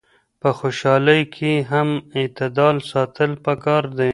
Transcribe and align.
په 0.41 0.49
خوشحالۍ 0.59 1.21
کي 1.35 1.53
هم 1.71 1.89
اعتدال 2.19 2.75
ساتل 2.91 3.31
پکار 3.45 3.83
دي. 3.97 4.09